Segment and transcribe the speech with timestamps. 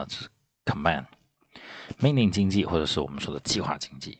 [0.00, 0.07] 呢？
[0.09, 0.29] 是
[0.65, 1.05] command
[1.99, 4.19] 命令经济，或者是我们说的计划经济。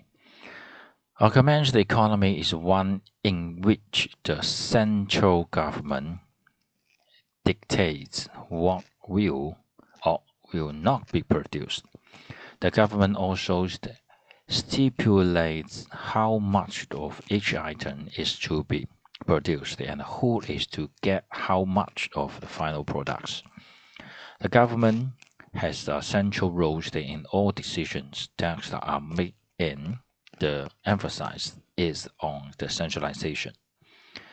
[1.16, 6.20] A command economy is one in which the central government
[7.44, 9.56] dictates what will
[10.04, 10.22] or
[10.52, 11.84] will not be produced.
[12.60, 13.68] The government also
[14.48, 18.88] stipulates how much of each item is to be
[19.26, 23.44] produced and who is to get how much of the final products.
[24.40, 25.12] The government
[25.55, 29.97] has a central role in all decisions that are made and
[30.39, 33.55] the emphasis is on the centralization.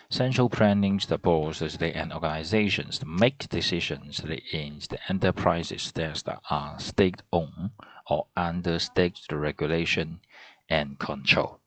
[0.09, 4.20] Central planning the boards and organizations make decisions
[4.52, 7.71] in the enterprises that are state-owned
[8.09, 10.20] or under state regulation
[10.70, 11.59] and control。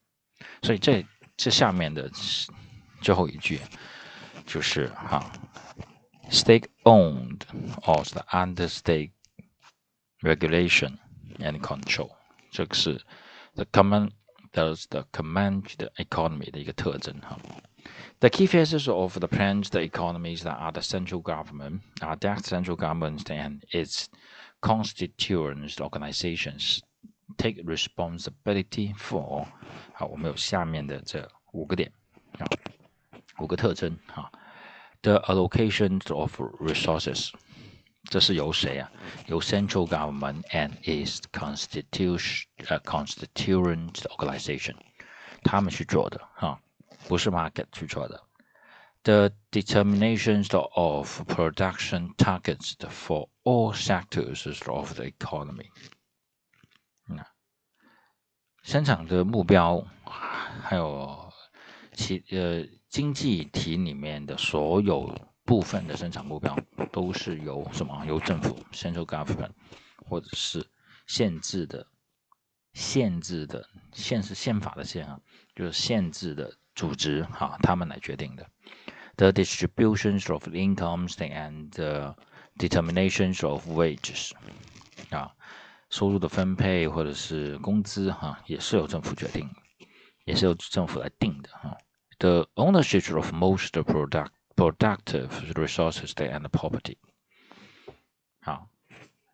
[0.62, 1.04] 所以这
[1.36, 2.10] 这下面的
[3.00, 3.58] 最后一句
[4.46, 5.32] 就是哈，
[6.30, 7.40] state-owned
[7.82, 9.10] or the under state
[10.22, 10.98] regulation
[11.38, 12.10] and control，
[12.50, 13.00] 这个是
[13.54, 14.10] the common
[14.52, 15.65] does the command
[15.96, 17.38] economy 的一个特征哈。
[18.18, 23.24] The key phases of the planned economies that are the central government are that central government
[23.24, 24.06] and its
[24.60, 26.80] constituent organizations
[27.37, 29.46] take responsibility for
[29.92, 31.92] 好，我们有下面的这五个点
[32.38, 32.46] 啊，
[33.38, 34.30] 五个特征啊。
[35.02, 37.30] The allocation of resources，
[38.04, 38.90] 这是由谁啊？
[39.26, 44.76] 由 central government and its constitution 呃 constituent organization
[45.42, 46.60] 他们去做的哈。
[47.09, 48.20] 不是 market 去做的。
[49.04, 55.68] The determinations of production targets for all sectors of the economy。
[57.06, 57.24] 那
[58.62, 61.32] 生产的目标，还有
[61.92, 66.59] 其呃经济体里面的所有部分的生产目标，
[66.91, 68.06] 都是由什么？
[68.06, 69.51] 由政府 （central government）
[70.07, 70.66] 或者是
[71.07, 71.88] 限制的、
[72.73, 75.19] 限制的、限是宪法的限啊，
[75.56, 76.53] 就是限制的。
[76.73, 78.50] 组织哈，他们来决定的。
[79.17, 81.69] The distributions of incomes and
[82.57, 84.31] determinations of wages
[85.09, 85.34] 啊，
[85.89, 89.50] 收入的分配或者是工资哈，也是由政府决定，
[90.23, 91.78] 也是由政府来定的哈。
[92.19, 96.97] The ownership of most product productive resources and property
[98.41, 98.67] 啊，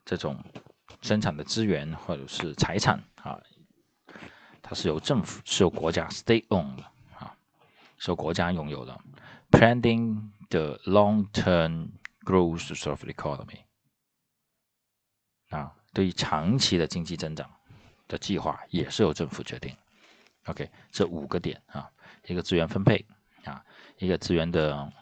[0.05, 0.43] 这种
[1.01, 3.39] 生产的资源或者是财产啊，
[4.61, 6.83] 它是由政府是由国家 state owned 的。
[7.99, 8.95] 是由国家拥有的
[9.49, 11.89] ，planning the long-term
[12.23, 13.63] growth of economy
[15.49, 17.49] 啊，对于长期的经济增长
[18.07, 19.75] 的计划也是由政府决定。
[20.45, 21.89] OK，这五个点啊，
[22.27, 23.03] 一个资源分配
[23.45, 23.65] 啊，
[23.97, 24.93] 一个资源的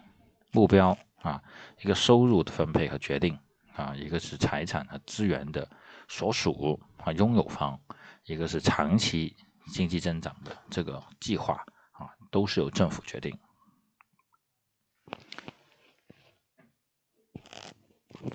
[0.56, 1.42] 目标啊，
[1.82, 3.38] 一个收入的分配和决定
[3.74, 5.68] 啊，一个是财产和资源的
[6.08, 7.78] 所属啊拥有方，
[8.24, 9.36] 一个是长期
[9.70, 11.62] 经济增长的这个计划
[11.92, 12.08] 啊。
[12.30, 13.38] 都是由政府决定。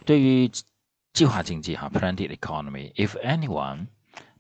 [0.06, 0.50] 对于
[1.14, 3.88] 计划经济哈 （planned economy），if anyone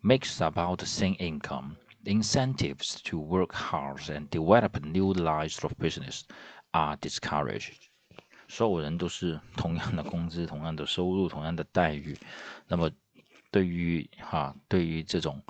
[0.03, 1.75] makes about the same income,
[2.05, 6.21] incentives to work hard and develop new lines of business
[6.71, 7.73] are discouraged。
[8.47, 12.17] 所有人都是同样的工资、同样的收入、同样的待遇，
[12.67, 12.91] 那么
[13.49, 15.41] 对于哈，对于这种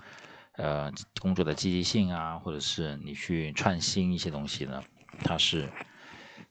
[0.54, 4.84] 呃，工作的积极性啊，或者是你去创新一些东西呢，
[5.24, 5.68] 它是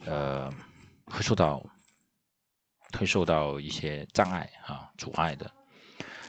[0.07, 0.53] 呃
[1.05, 1.65] 会受到
[2.99, 5.49] 会受到一些障碍啊阻碍的。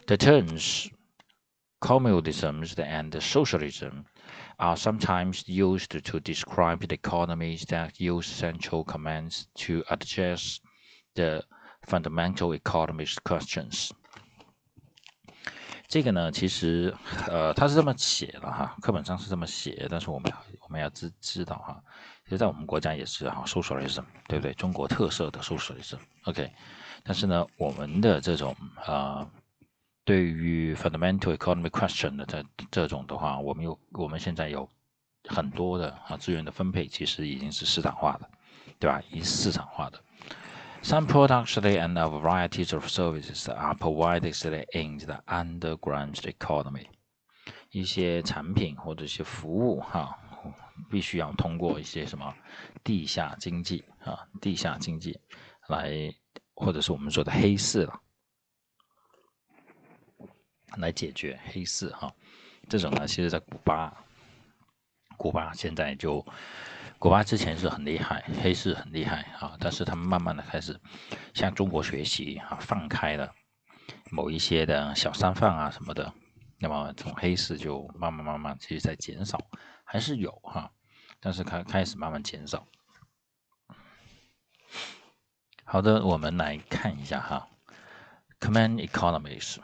[0.05, 0.91] The terms
[1.81, 4.05] communism and socialism
[4.57, 10.59] are sometimes used to describe economies that use central commands to address
[11.15, 11.43] the
[11.87, 13.89] fundamental economic questions.
[15.87, 16.95] 这个呢，其实，
[17.27, 20.31] 呃，他是这么写的哈，课本上是这么写，但是我们
[20.61, 21.83] 我们要知知道哈，
[22.23, 24.53] 其实，在我们国家也是哈，socialism，对不对？
[24.53, 26.49] 中国特色的 socialism，OK。
[27.03, 28.55] 但是呢，我们的这种
[28.85, 29.27] 啊，
[30.03, 34.67] 对于 fundamental economic question 的这这种的话，我们有我们现在有
[35.27, 38.29] 很多的啊资源的分配，其实已经是市场化的，
[38.79, 39.01] 对吧？
[39.11, 39.99] 已市场化的。
[40.83, 44.33] Some products and a varieties of services are provided
[44.73, 46.87] in the underground economy。
[47.69, 50.17] 一些产品或者一些服务哈，
[50.89, 52.33] 必须要通过一些什么
[52.83, 55.19] 地下经济啊，地下经济
[55.67, 56.11] 来，
[56.55, 58.01] 或者是我们说的黑市了，
[60.77, 62.13] 来解决黑市哈。
[62.69, 63.93] 这种呢，其实在古巴，
[65.17, 66.25] 古巴现在就。
[66.99, 70.79] 古巴之前是很厉害，黑市很厉害啊，但是他们慢慢的开始
[71.33, 73.33] 向中国学习啊，放开了
[74.11, 76.13] 某一些的小商贩啊什么的，
[76.59, 79.39] 那么从黑市就慢慢慢慢其实在减少，
[79.83, 80.71] 还是有哈，
[81.19, 82.67] 但是开开始慢慢减少。
[85.63, 87.49] 好的，我们来看一下哈
[88.39, 89.57] ，command economies。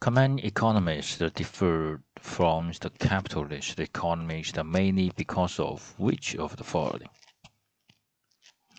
[0.00, 7.08] Command economies differ from the capitalist economies mainly because of which of the following?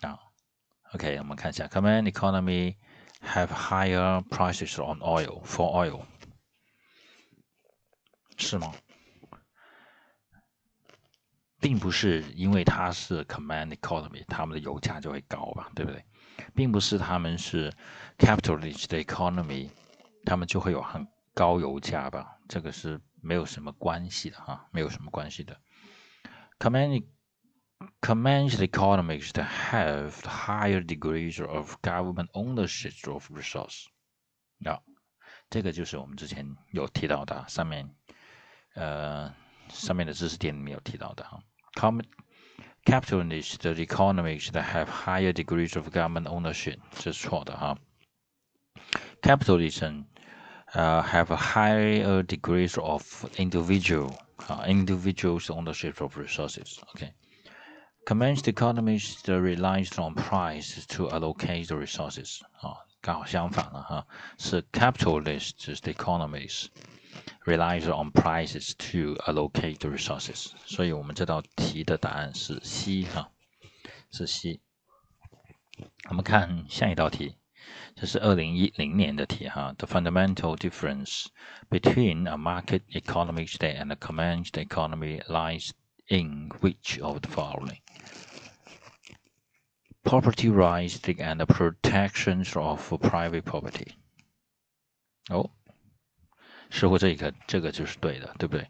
[0.02, 0.18] 啊，
[0.92, 2.76] OK，我们看一下，command economy
[3.24, 6.04] have higher prices on oil for oil，
[8.36, 8.72] 是吗？
[11.58, 16.04] 并不是因为它是 command economy，他们的油价就会高吧，对不对？
[16.54, 17.72] 并不是他们是
[18.18, 19.70] capitalist economy，
[20.25, 22.37] 他们就会有很高油价吧？
[22.47, 25.59] 这个是没有什么关系的哈，没有什么关系的。
[26.59, 27.03] command
[28.01, 33.85] command economies that have higher degrees of government ownership of resource，
[34.63, 34.81] 啊，
[35.49, 37.95] 这个就是我们之前有提到的，上面
[38.75, 39.33] 呃
[39.69, 41.41] 上面的知识点里面有提到的哈。
[41.73, 42.01] Com
[42.83, 47.77] capitalist economies that have higher degrees of government ownership 这是错的哈。
[49.21, 50.05] Capitalism
[50.74, 54.16] uh, have a higher degrees of individual
[54.48, 56.78] uh, individuals ownership of resources.
[56.94, 57.12] Okay.
[58.04, 64.06] Commenced economies relies on price to allocate the resources 啊，刚好相反了哈，
[64.38, 66.66] 是 capitalist economies
[67.44, 70.52] relies on prices to allocate the resources。
[70.66, 73.30] 所以我们这道题的答案是 C 哈，
[74.12, 74.60] 是 C。
[76.08, 77.34] 我们看下一道题，
[77.94, 79.74] 这是二零一零年的题哈。
[79.78, 81.26] The fundamental difference
[81.70, 85.70] between a market economy and a command economy lies
[86.08, 87.78] in which of the following?
[90.02, 93.94] Property rights and the protections of private property.
[95.28, 95.50] 哦，
[96.70, 98.68] 似乎这个这个就是对的，对不对？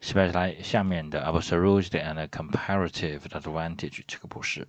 [0.00, 4.66] Specialize 下面的 absolute and comparative advantage 这个不是，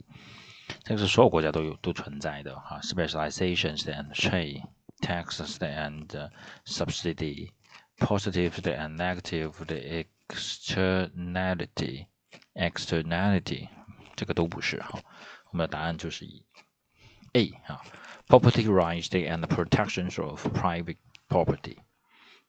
[0.85, 2.81] 这个是所有国家都有都存在的哈。
[2.83, 4.63] Specializations and trade,
[5.01, 6.31] taxes and
[6.65, 7.51] subsidy,
[7.99, 12.07] positive and negative the externality,
[12.55, 13.69] externality
[14.15, 14.99] 这个都不是哈。
[15.51, 16.27] 我们的答案就是
[17.33, 17.83] A 啊
[18.29, 20.97] ，property rights and protections of private
[21.29, 21.77] property，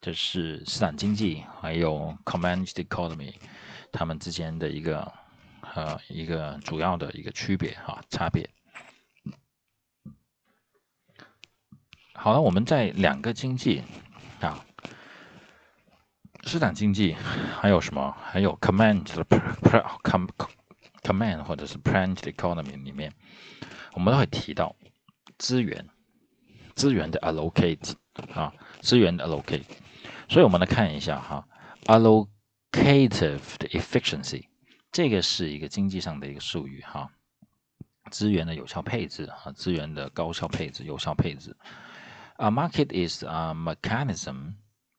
[0.02, 3.36] 这是市场经济还有 command economy
[3.92, 5.14] 它们之间的一个
[5.62, 8.50] 呃一个主要的一个区别哈差别。
[12.14, 13.84] 好了，我们在两个经济
[14.42, 14.66] 啊，
[16.46, 17.16] 市场经济
[17.60, 18.18] 还有什么？
[18.22, 19.24] 还有 command 的
[20.04, 20.28] com
[21.04, 23.14] command 或者是 planned economy 里面，
[23.94, 24.76] 我们都会提到
[25.38, 25.88] 资源，
[26.76, 27.94] 资源的 allocate
[28.34, 28.52] 啊，
[28.82, 29.64] 资源的 allocate。
[30.28, 31.48] 所以我们来看一下哈
[31.86, 34.48] ，allocative 的 efficiency，
[34.97, 37.11] 这个是一个经济上的一个术语哈，
[38.11, 41.57] 资源的有效配置啊，资源的高效配置、有效配置。
[42.37, 44.55] A market is a mechanism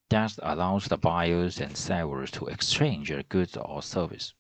[0.10, 4.32] that allows the buyers and sellers to exchange their goods or service.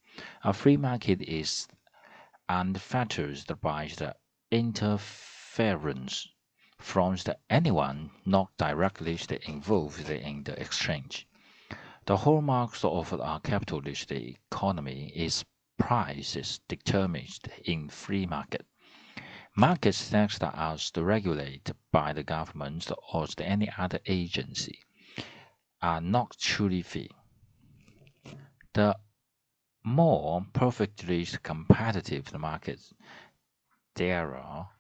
[0.42, 1.68] A free market is
[2.48, 4.16] unfettered by the
[4.52, 6.28] interference
[6.78, 9.18] from the anyone not directly
[9.48, 11.27] involved in the exchange.
[12.09, 15.45] The hallmarks of a capitalist economy is
[15.77, 18.65] prices determined in free market.
[19.55, 24.79] Markets that are regulated by the government or any other agency
[25.83, 27.11] are not truly free.
[28.73, 28.99] The
[29.85, 32.95] more perfectly competitive the markets
[33.97, 34.71] there are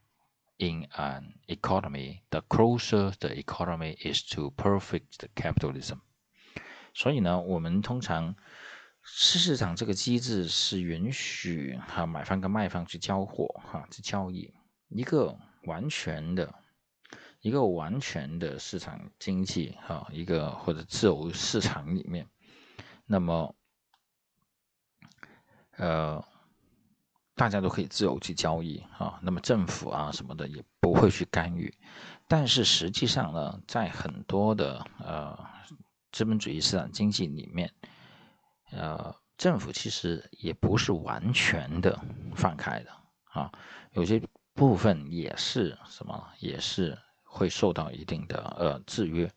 [0.58, 6.00] in an economy, the closer the economy is to perfect capitalism.
[6.98, 8.34] 所以呢，我们通常
[9.02, 14.52] 市市场这个机制是允许哈买方跟卖方去交货哈去交易，
[14.88, 16.52] 一个完全的，
[17.40, 22.26] 一个完全的市场经济哈一个或者自由市场里面，
[23.06, 23.54] 那么
[25.76, 26.24] 呃，
[27.36, 31.72] 大家都可以自由去交易啊，那么政府啊什么的也不会去干预。
[32.26, 35.38] 但是实际上呢，在很多的呃
[36.18, 37.72] 资本主义市场经济里面，
[38.72, 41.96] 呃，政府其实也不是完全的
[42.34, 42.90] 放开的
[43.30, 43.52] 啊，
[43.92, 44.20] 有些
[44.52, 49.30] 部分也是什么，也是会受到一定的呃制约。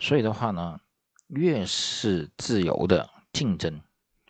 [0.00, 0.80] 所以的话呢，
[1.26, 3.82] 越是自由的竞争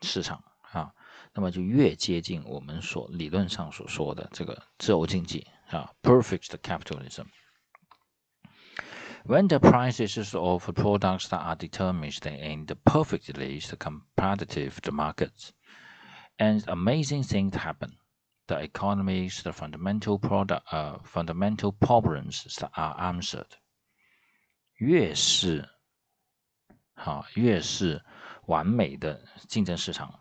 [0.03, 0.93] 市场啊。
[1.35, 7.27] 那么就越接近我们所理论上所说的这个自由经济啊，perfect capitalism。
[9.26, 15.52] When the prices of products are determined in the perfectly competitive markets,
[16.38, 17.98] and amazing things happen.
[18.48, 23.46] The economy's the fundamental product, uh, fundamental problems are answered.
[24.78, 25.70] 越是
[26.96, 28.04] 好，越是
[28.48, 30.20] 完美的竞争市场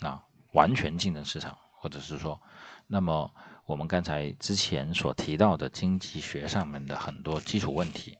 [0.00, 2.40] 啊，完全竞争市场，或者是说，
[2.88, 3.32] 那么
[3.64, 8.18] 我们刚才之前所提到的经济学上面的很多基础问题。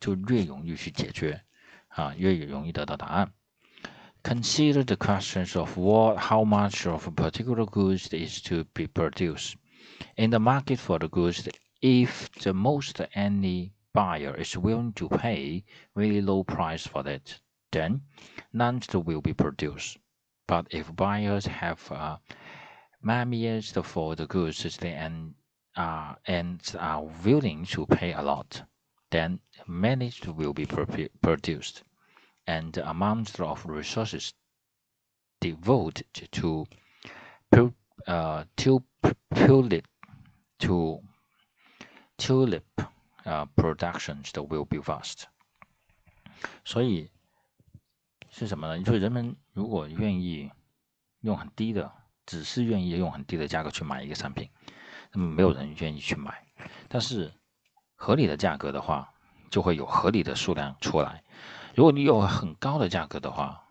[0.00, 1.42] 就越容易去解决，
[1.88, 3.32] 啊，越容易得到答案。
[4.22, 9.54] Consider the questions of what, how much of a particular goods is to be produced
[10.16, 11.48] in the market for the goods.
[11.80, 18.00] If the most any buyer is willing to pay very low price for that, then
[18.52, 19.98] none will be produced.
[20.48, 22.16] But if buyers have uh,
[23.00, 25.34] millions for the goods and,
[25.76, 28.62] uh, and are willing to pay a lot,
[29.10, 31.82] then managed will be produced,
[32.46, 34.32] and the amount of resources
[35.40, 36.66] devoted to
[38.06, 39.84] uh, tulip
[40.58, 41.00] to
[42.18, 42.64] tulip
[43.24, 45.24] uh, productions will be vast。
[46.64, 47.10] 所以
[48.30, 48.82] 是什么呢？
[48.82, 50.50] 就是人们如果愿意
[51.20, 51.90] 用很低的，
[52.26, 54.50] 只是愿意用很低的价格去买一个产品，
[55.12, 56.46] 那么没有人愿意去买。
[56.88, 57.32] 但是
[58.01, 59.13] 合理的价格的话，
[59.51, 61.23] 就会有合理的数量出来。
[61.75, 63.63] 如果你有很高的价格的话，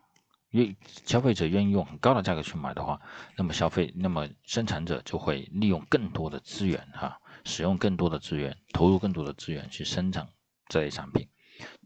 [0.51, 0.73] 愿
[1.05, 3.01] 消费者愿意用很高的价格去买的话，
[3.35, 10.29] 那么消费，那么生产者就会利用更多的资源，哈，使用更多的资源，投入更多的资源去生产
[10.69, 11.27] 这类产品，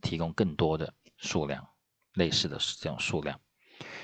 [0.03, 1.67] 提供更多的数量，
[2.13, 3.39] 类似的这种数量。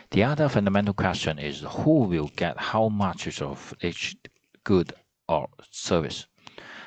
[0.10, 4.15] The other fundamental question is who will get how much of each
[4.63, 4.95] good
[5.27, 6.24] or service.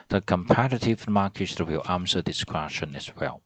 [0.09, 3.41] The competitive market will answer this question as well.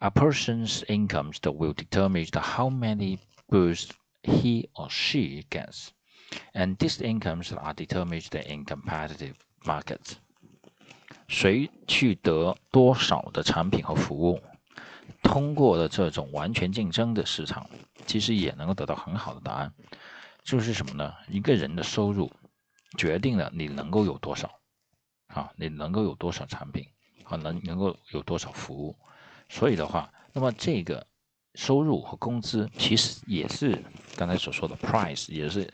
[0.00, 3.90] A person's incomes will determine how many goods
[4.22, 5.92] he or she gets,
[6.54, 9.34] and these incomes are determined in competitive
[9.64, 10.16] markets.
[11.28, 14.40] 谁去得多少的产品和服务，
[15.22, 17.68] 通过的这种完全竞争的市场，
[18.06, 19.72] 其实也能够得到很好的答案。
[20.42, 21.14] 就是什么呢？
[21.28, 22.30] 一个人的收入
[22.96, 24.50] 决定了你能够有多少。
[25.35, 26.87] 啊，你能够有多少产品，
[27.25, 28.95] 啊，能能够有多少服务，
[29.49, 31.05] 所以的话，那么这个
[31.55, 33.83] 收入和工资其实也是
[34.15, 35.71] 刚才所说的 price，也是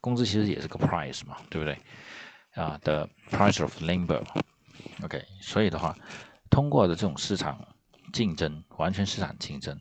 [0.00, 1.78] 工资其实也是个 price 嘛，对不对？
[2.60, 5.96] 啊，the price of labor，OK，所以的话，
[6.50, 7.64] 通过的这种市场
[8.12, 9.78] 竞争，完全市场竞争，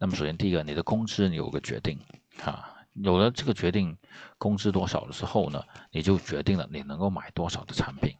[0.00, 1.96] 那么首先第一个，你的工资你有个决定，
[2.42, 3.96] 啊，有了这个决定
[4.38, 5.62] 工资多少了之后呢，
[5.92, 8.16] 你就决定了你能够买多少的产品。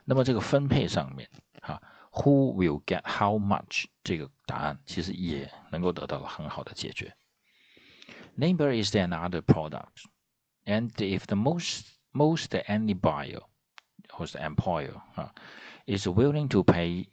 [0.06, 1.28] 那么这个分配上面，
[1.60, 1.82] 哈，
[2.12, 7.14] Who will get how much 这个答案其实也能够得到了很好的解决。
[8.38, 10.06] Labor is another product,
[10.64, 11.82] and if the most
[12.12, 13.42] most any buyer
[14.18, 15.28] or the employer uh,
[15.86, 17.06] is willing to pay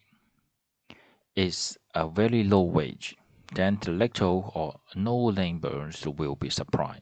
[1.36, 3.18] is a very low wage,
[3.54, 7.02] then the little or no laborers will be supplied.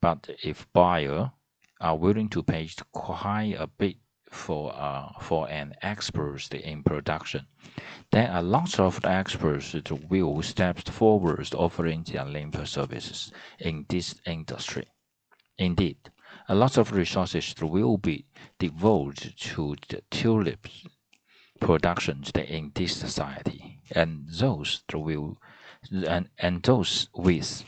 [0.00, 1.32] But if buyer
[1.80, 3.96] are willing to pay quite a bit
[4.31, 7.45] for uh, for an expert in production.
[8.11, 14.15] There are lots of experts who will step forward offering their labor services in this
[14.25, 14.87] industry.
[15.57, 15.97] Indeed,
[16.47, 18.25] a lot of resources will be
[18.57, 20.67] devoted to the tulip
[21.59, 25.37] production in this society, and those will
[26.07, 27.63] and, and those with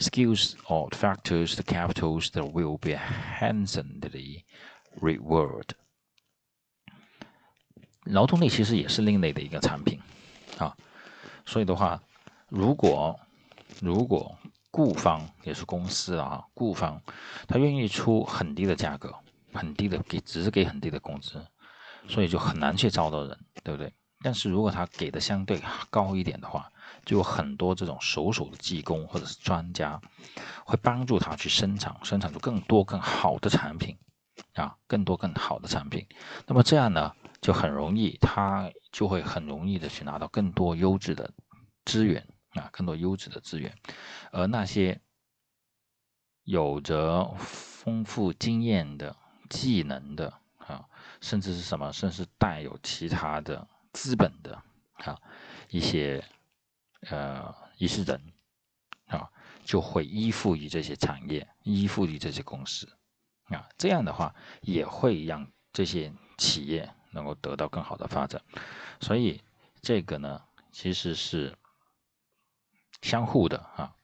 [0.00, 4.44] skills or factors the capitals that will be handsomely
[5.00, 5.76] rewarded.
[8.10, 9.98] 劳动力其实也是另类的一个产品，
[10.58, 10.76] 啊，
[11.46, 12.00] 所以的话，
[12.48, 13.18] 如果
[13.80, 14.36] 如果
[14.70, 17.00] 雇方也是公司啊，雇方
[17.48, 19.14] 他愿意出很低的价格，
[19.52, 21.44] 很低的给，只是给很低的工资，
[22.08, 23.92] 所以就很难去招到人，对不对？
[24.22, 26.70] 但是如果他给的相对高一点的话，
[27.06, 30.00] 就有很多这种熟手的技工或者是专家，
[30.64, 33.96] 会帮助他去生产，生产出更多更好的产品，
[34.54, 36.06] 啊，更多更好的产品。
[36.46, 37.14] 那么这样呢？
[37.40, 41.32] 就很容易，他就会很容易的去拿到更多优质的
[41.84, 43.74] 资源啊，更多优质的资源，
[44.30, 45.00] 而那些
[46.44, 49.16] 有着丰富经验的、
[49.48, 50.84] 技能的啊，
[51.22, 54.62] 甚至是什么，甚至带有其他的资本的
[54.94, 55.18] 啊
[55.70, 56.22] 一些
[57.08, 58.20] 呃一些人
[59.06, 59.30] 啊，
[59.64, 62.86] 就会依附于这些产业，依附于这些公司
[63.44, 66.94] 啊，这样的话也会让这些企业。
[67.11, 68.41] 能够得到更好的发展，
[68.99, 69.41] 所以
[69.81, 71.55] 这个呢其实是
[73.01, 73.95] 相互的啊。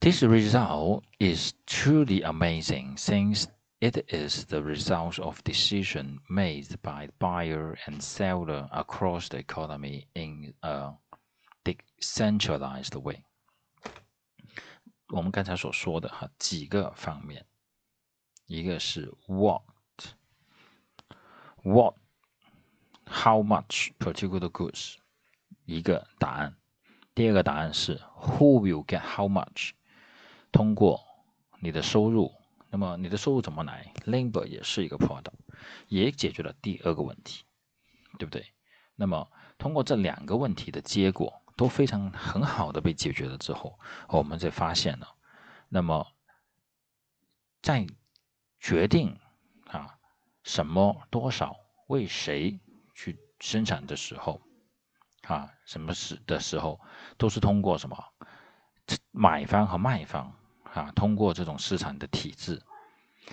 [0.00, 3.46] This result is truly amazing since
[3.80, 10.52] it is the result of decision made by buyer and seller across the economy in
[10.60, 10.92] a
[11.64, 13.24] decentralized way。
[15.08, 17.46] 我们刚才所说的哈几个方面，
[18.46, 19.10] 一个是
[21.63, 21.95] What?
[23.05, 24.95] How much particular goods，
[25.65, 26.55] 一个答案。
[27.13, 29.71] 第二个答案是 who will get how much，
[30.51, 31.01] 通过
[31.59, 32.33] 你的收入，
[32.69, 35.33] 那么你的收入怎么来？Labor 也是一个 product，
[35.87, 37.43] 也解决了第二个问题，
[38.17, 38.53] 对不对？
[38.95, 41.41] 那么通过这两个问题的结果。
[41.59, 45.17] 都非常很好的被解决了之后，我们才发现了，
[45.67, 46.07] 那么
[47.61, 47.85] 在
[48.61, 49.19] 决定
[50.49, 51.55] 什么多少
[51.89, 52.59] 为谁
[52.95, 54.41] 去生产的时候，
[55.27, 56.81] 啊什么时的时候，
[57.19, 57.95] 都是通过什么
[59.11, 62.59] 买方和卖方啊通过这种市场的体制，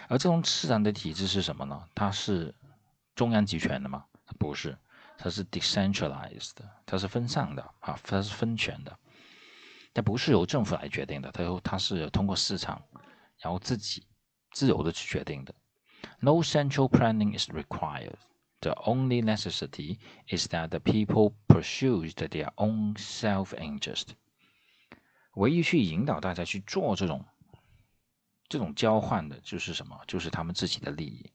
[0.09, 1.89] 而这种市场的体制是什么呢？
[1.95, 2.55] 它是
[3.15, 4.05] 中央集权的吗？
[4.39, 4.77] 不是。
[5.19, 6.53] 它是 decentralized，
[6.85, 8.95] 它是分散的啊，它是分权的，
[9.95, 12.83] 它不是由政府来决定的，它由它是通过市场，
[13.39, 14.07] 然后自己
[14.51, 15.55] 自由的去决定的。
[16.26, 18.18] No central planning is required.
[18.62, 24.16] The only necessity is that the people pursue their own self-interest.
[25.36, 27.26] 唯一去引导大家去做这种
[28.50, 30.00] 这种交换的，就是什么？
[30.08, 31.32] 就是他们自己的利益。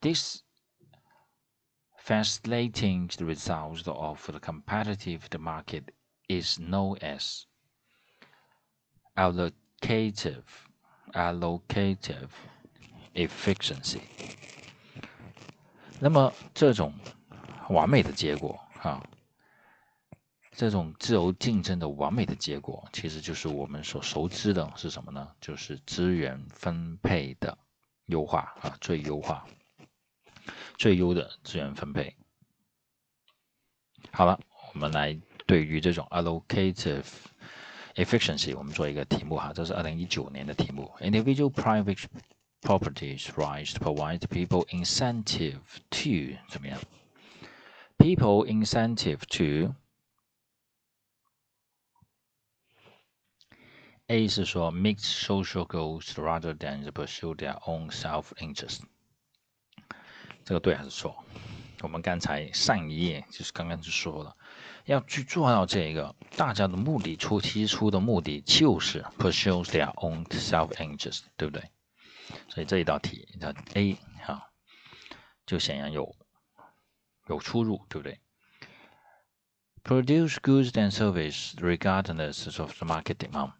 [0.00, 0.42] This
[2.06, 5.84] Translating the results of the competitive market
[6.28, 7.46] is known as
[9.16, 10.42] allocative
[11.14, 12.28] allocative
[13.27, 13.99] efficiency。
[15.99, 16.93] 那么这种
[17.69, 19.05] 完美的结果啊，
[20.51, 25.29] 这种自由竞争的完美的结果，其实就是我们所熟知的是什么呢？
[25.41, 27.57] 就是资源分配的
[28.05, 29.45] 优化啊，最优化。
[30.77, 32.15] 最优的资源分配。
[34.11, 34.39] 好了，
[34.73, 37.05] 我们来对于这种 allocative
[37.95, 40.91] efficiency，我们做一个题目哈，这是二零一九年的题目。
[41.01, 42.05] Individual private
[42.62, 46.80] properties rights provide people incentive to 怎么样？
[47.98, 49.74] People incentive to
[54.06, 58.80] A 是说 meet social goals rather than pursue their own self-interest。
[60.44, 61.24] 这个对还是错？
[61.80, 64.36] 我们刚才上一页就是刚刚就说了，
[64.84, 71.70] 要去做到这个，大家的目的出提出的目的就是 pursue their own self-interest，对不对？
[72.47, 74.49] 所以这一道题，你看 A 哈，
[75.45, 76.15] 就显然有
[77.27, 78.19] 有出入，对不对
[79.83, 83.53] ？Produce goods and service regardless of the market demand，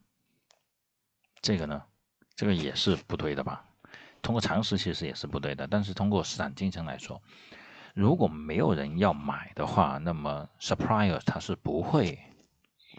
[1.42, 1.84] 这个呢，
[2.36, 3.66] 这个也是不对的吧？
[4.22, 7.22] 通过常识其实也是不对的，但是通过市场竞争来说，
[7.96, 12.20] 如果没有人要买的话，那么 supplier 他是不会